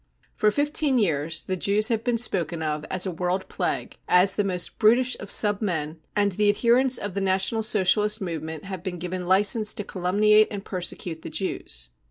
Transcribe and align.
For 0.35 0.49
fifteen 0.49 0.97
years 0.97 1.43
the 1.43 1.55
Jews 1.55 1.89
have 1.89 2.03
been 2.03 2.17
spoken 2.17 2.63
of 2.63 2.85
as 2.85 3.05
a 3.05 3.11
world 3.11 3.47
plague, 3.47 3.99
as 4.07 4.33
the 4.35 4.43
most 4.43 4.79
brutish 4.79 5.15
of 5.19 5.29
sub 5.29 5.61
men, 5.61 5.99
and 6.15 6.31
the 6.31 6.49
adherents 6.49 6.97
of 6.97 7.13
the 7.13 7.21
National 7.21 7.61
Socialist 7.61 8.19
movement 8.19 8.65
have 8.65 8.81
been 8.81 8.97
given 8.97 9.27
license 9.27 9.75
to 9.75 9.83
calumniate 9.83 10.47
and 10.49 10.65
persecute 10.65 11.21
the 11.21 11.29
Jews. 11.29 11.89